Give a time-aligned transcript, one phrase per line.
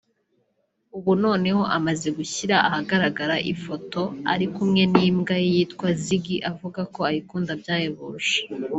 [0.97, 7.51] ubu noneho amaze gushyira ahagaragara ifoto ari kumwe n’imbwa ye yitwa Ziggy avuga ko ayikunda
[7.61, 8.35] byahebuje